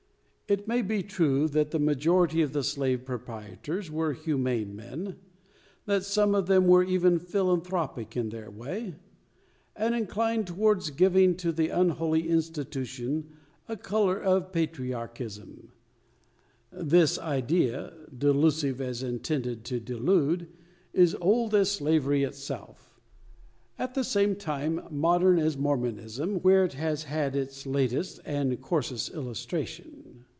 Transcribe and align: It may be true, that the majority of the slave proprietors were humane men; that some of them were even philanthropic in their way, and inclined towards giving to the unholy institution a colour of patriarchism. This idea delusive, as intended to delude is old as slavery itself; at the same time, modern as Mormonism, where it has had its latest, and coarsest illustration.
It 0.47 0.67
may 0.67 0.81
be 0.81 1.01
true, 1.01 1.47
that 1.47 1.71
the 1.71 1.79
majority 1.79 2.41
of 2.41 2.51
the 2.51 2.61
slave 2.61 3.05
proprietors 3.05 3.89
were 3.89 4.11
humane 4.11 4.75
men; 4.75 5.15
that 5.85 6.03
some 6.03 6.35
of 6.35 6.47
them 6.47 6.67
were 6.67 6.83
even 6.83 7.19
philanthropic 7.19 8.17
in 8.17 8.31
their 8.31 8.51
way, 8.51 8.95
and 9.77 9.95
inclined 9.95 10.47
towards 10.47 10.89
giving 10.89 11.35
to 11.37 11.53
the 11.53 11.69
unholy 11.69 12.27
institution 12.27 13.29
a 13.69 13.77
colour 13.77 14.19
of 14.21 14.51
patriarchism. 14.51 15.71
This 16.69 17.17
idea 17.17 17.93
delusive, 18.17 18.81
as 18.81 19.03
intended 19.03 19.63
to 19.63 19.79
delude 19.79 20.49
is 20.91 21.15
old 21.21 21.55
as 21.55 21.71
slavery 21.71 22.23
itself; 22.23 22.99
at 23.79 23.93
the 23.93 24.03
same 24.03 24.35
time, 24.35 24.81
modern 24.91 25.39
as 25.39 25.55
Mormonism, 25.57 26.41
where 26.41 26.65
it 26.65 26.73
has 26.73 27.03
had 27.03 27.37
its 27.37 27.65
latest, 27.65 28.19
and 28.25 28.59
coarsest 28.59 29.13
illustration. 29.13 30.25